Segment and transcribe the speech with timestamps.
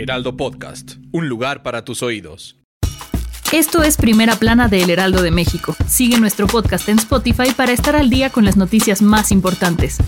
[0.00, 2.56] Heraldo Podcast, un lugar para tus oídos.
[3.52, 5.76] Esto es Primera Plana de El Heraldo de México.
[5.86, 9.98] Sigue nuestro podcast en Spotify para estar al día con las noticias más importantes.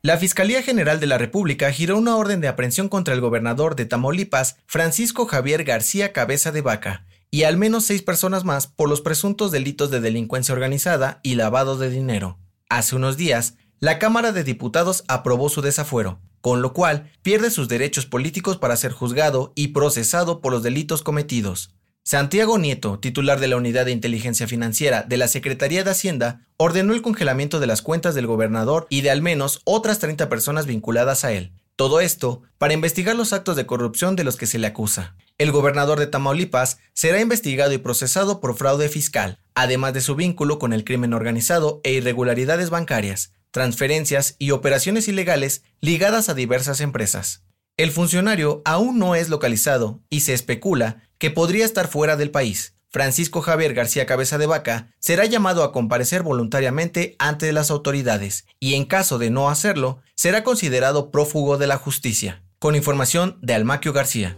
[0.00, 3.84] La Fiscalía General de la República giró una orden de aprehensión contra el gobernador de
[3.84, 9.02] Tamaulipas, Francisco Javier García Cabeza de Vaca, y al menos seis personas más por los
[9.02, 12.38] presuntos delitos de delincuencia organizada y lavado de dinero.
[12.70, 17.66] Hace unos días, la Cámara de Diputados aprobó su desafuero, con lo cual pierde sus
[17.66, 21.74] derechos políticos para ser juzgado y procesado por los delitos cometidos.
[22.02, 26.92] Santiago Nieto, titular de la Unidad de Inteligencia Financiera de la Secretaría de Hacienda, ordenó
[26.92, 31.24] el congelamiento de las cuentas del gobernador y de al menos otras 30 personas vinculadas
[31.24, 31.52] a él.
[31.76, 35.16] Todo esto para investigar los actos de corrupción de los que se le acusa.
[35.38, 40.58] El gobernador de Tamaulipas será investigado y procesado por fraude fiscal, además de su vínculo
[40.58, 47.42] con el crimen organizado e irregularidades bancarias, transferencias y operaciones ilegales ligadas a diversas empresas.
[47.76, 52.74] El funcionario aún no es localizado y se especula que podría estar fuera del país.
[52.90, 58.74] Francisco Javier García Cabeza de Vaca será llamado a comparecer voluntariamente ante las autoridades y
[58.74, 62.42] en caso de no hacerlo, será considerado prófugo de la justicia.
[62.58, 64.36] Con información de Almaquio García.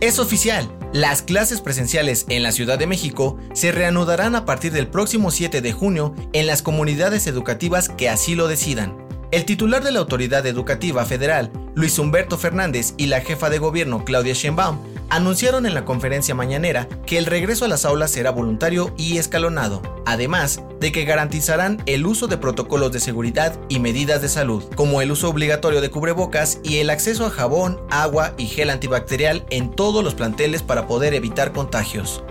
[0.00, 4.86] Es oficial, las clases presenciales en la Ciudad de México se reanudarán a partir del
[4.86, 8.96] próximo 7 de junio en las comunidades educativas que así lo decidan.
[9.32, 14.04] El titular de la Autoridad Educativa Federal, Luis Humberto Fernández, y la jefa de gobierno,
[14.04, 14.78] Claudia Sheinbaum,
[15.10, 19.82] anunciaron en la conferencia mañanera que el regreso a las aulas será voluntario y escalonado,
[20.06, 25.00] además de que garantizarán el uso de protocolos de seguridad y medidas de salud, como
[25.00, 29.70] el uso obligatorio de cubrebocas y el acceso a jabón, agua y gel antibacterial en
[29.70, 32.22] todos los planteles para poder evitar contagios.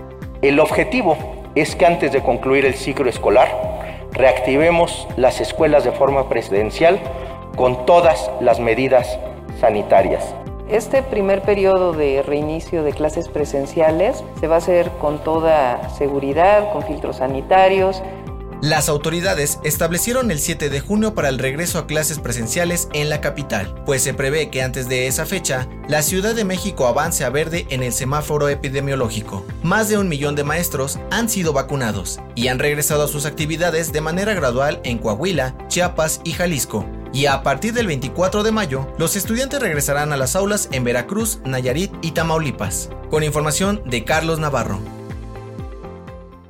[0.42, 1.16] El objetivo
[1.54, 7.00] es que antes de concluir el ciclo escolar, reactivemos las escuelas de forma presidencial
[7.56, 9.18] con todas las medidas
[9.60, 10.24] sanitarias.
[10.68, 16.70] Este primer periodo de reinicio de clases presenciales se va a hacer con toda seguridad,
[16.72, 18.02] con filtros sanitarios,
[18.60, 23.20] las autoridades establecieron el 7 de junio para el regreso a clases presenciales en la
[23.20, 27.30] capital, pues se prevé que antes de esa fecha, la Ciudad de México avance a
[27.30, 29.44] verde en el semáforo epidemiológico.
[29.62, 33.92] Más de un millón de maestros han sido vacunados y han regresado a sus actividades
[33.92, 36.84] de manera gradual en Coahuila, Chiapas y Jalisco.
[37.12, 41.40] Y a partir del 24 de mayo, los estudiantes regresarán a las aulas en Veracruz,
[41.44, 42.90] Nayarit y Tamaulipas.
[43.10, 44.97] Con información de Carlos Navarro.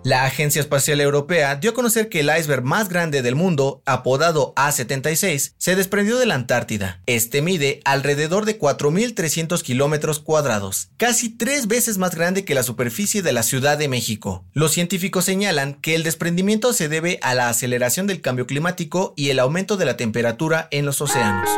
[0.08, 4.54] La Agencia Espacial Europea dio a conocer que el iceberg más grande del mundo, apodado
[4.54, 7.02] A76, se desprendió de la Antártida.
[7.04, 13.20] Este mide alrededor de 4.300 kilómetros cuadrados, casi tres veces más grande que la superficie
[13.20, 14.46] de la Ciudad de México.
[14.54, 19.28] Los científicos señalan que el desprendimiento se debe a la aceleración del cambio climático y
[19.28, 21.50] el aumento de la temperatura en los océanos.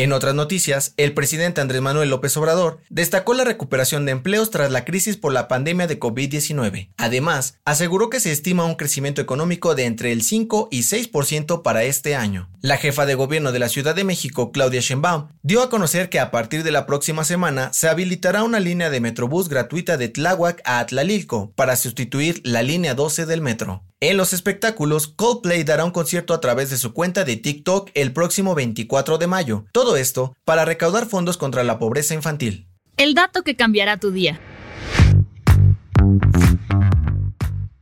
[0.00, 4.70] En otras noticias, el presidente Andrés Manuel López Obrador destacó la recuperación de empleos tras
[4.70, 6.88] la crisis por la pandemia de COVID-19.
[6.96, 11.82] Además, aseguró que se estima un crecimiento económico de entre el 5 y 6% para
[11.82, 12.48] este año.
[12.62, 16.18] La jefa de gobierno de la Ciudad de México, Claudia Sheinbaum, dio a conocer que
[16.18, 20.62] a partir de la próxima semana se habilitará una línea de Metrobús gratuita de Tláhuac
[20.64, 23.84] a Atlalilco para sustituir la línea 12 del metro.
[24.02, 28.14] En los espectáculos, Coldplay dará un concierto a través de su cuenta de TikTok el
[28.14, 29.66] próximo 24 de mayo.
[29.72, 32.66] Todo esto para recaudar fondos contra la pobreza infantil.
[32.96, 34.40] El dato que cambiará tu día.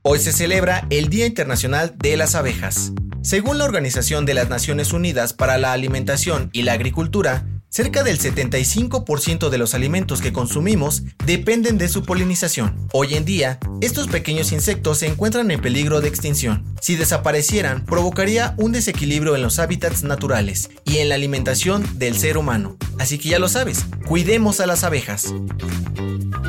[0.03, 2.91] Hoy se celebra el Día Internacional de las Abejas.
[3.23, 8.19] Según la Organización de las Naciones Unidas para la Alimentación y la Agricultura, Cerca del
[8.19, 12.89] 75% de los alimentos que consumimos dependen de su polinización.
[12.93, 16.65] Hoy en día, estos pequeños insectos se encuentran en peligro de extinción.
[16.81, 22.39] Si desaparecieran, provocaría un desequilibrio en los hábitats naturales y en la alimentación del ser
[22.39, 22.79] humano.
[22.99, 25.35] Así que ya lo sabes, cuidemos a las abejas.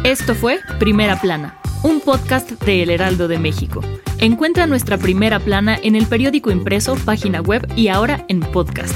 [0.05, 3.81] Esto fue Primera Plana, un podcast de El Heraldo de México.
[4.19, 8.95] Encuentra nuestra primera plana en el periódico impreso, página web y ahora en podcast.